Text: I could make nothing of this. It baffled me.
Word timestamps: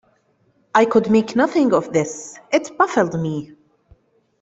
I 0.73 0.85
could 0.85 1.11
make 1.11 1.35
nothing 1.35 1.75
of 1.75 1.93
this. 1.93 2.39
It 2.51 2.75
baffled 2.75 3.13
me. 3.19 3.51